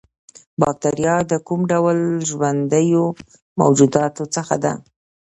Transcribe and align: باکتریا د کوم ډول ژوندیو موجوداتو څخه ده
باکتریا 0.61 1.15
د 1.31 1.33
کوم 1.47 1.61
ډول 1.71 1.97
ژوندیو 2.29 3.05
موجوداتو 3.59 4.23
څخه 4.35 4.55
ده 4.63 4.73